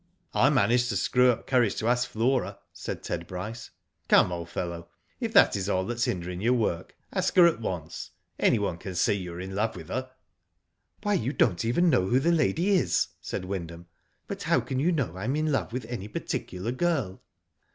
[0.33, 3.69] *'I managed to screw up courage to ask Flora,'* said Ted Bryce.
[3.87, 4.89] '* Come, old fellow,
[5.19, 8.09] if that is all that's hindering your work, ask her at once.
[8.39, 10.09] Any one can see you are in love with her."
[10.55, 14.79] '* Why, you don't even know who the lady is," said Wyndham \so how can
[14.79, 17.21] you know I am in love with any particular girl?"